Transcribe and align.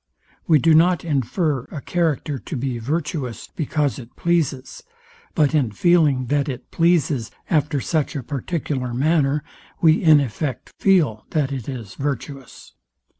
We 0.47 0.57
do 0.57 0.73
not 0.73 1.05
infer 1.05 1.65
a 1.65 1.79
character 1.79 2.39
to 2.39 2.55
be 2.57 2.79
virtuous, 2.79 3.49
because 3.55 3.99
it 3.99 4.15
pleases: 4.15 4.81
But 5.35 5.53
in 5.53 5.69
feeling 5.69 6.25
that 6.25 6.49
it 6.49 6.71
pleases 6.71 7.29
after 7.51 7.79
such 7.79 8.15
a 8.15 8.23
particular 8.23 8.95
manner, 8.95 9.43
we 9.79 10.01
in 10.01 10.19
effect 10.19 10.71
feel 10.79 11.27
that 11.29 11.51
it 11.51 11.69
is 11.69 11.93
virtuous. 11.93 12.73